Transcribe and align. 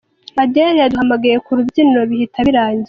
Adele 0.43 0.79
yaduhamagaye 0.81 1.37
ku 1.45 1.51
rubyiniro 1.57 2.03
bihita 2.09 2.37
birangira. 2.47 2.79